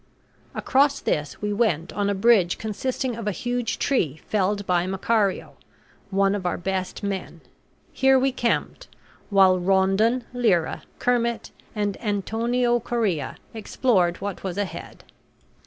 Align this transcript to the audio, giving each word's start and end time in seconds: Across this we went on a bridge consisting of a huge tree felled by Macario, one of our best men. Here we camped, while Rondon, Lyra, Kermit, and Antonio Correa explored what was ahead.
Across 0.55 1.01
this 1.01 1.43
we 1.43 1.53
went 1.53 1.93
on 1.93 2.09
a 2.09 2.15
bridge 2.15 2.57
consisting 2.57 3.15
of 3.15 3.27
a 3.27 3.31
huge 3.31 3.77
tree 3.77 4.19
felled 4.27 4.65
by 4.65 4.87
Macario, 4.87 5.51
one 6.09 6.33
of 6.33 6.43
our 6.43 6.57
best 6.57 7.03
men. 7.03 7.39
Here 7.93 8.17
we 8.17 8.31
camped, 8.31 8.87
while 9.29 9.59
Rondon, 9.59 10.23
Lyra, 10.33 10.81
Kermit, 10.97 11.51
and 11.75 12.01
Antonio 12.03 12.79
Correa 12.79 13.35
explored 13.53 14.17
what 14.21 14.41
was 14.43 14.57
ahead. 14.57 15.03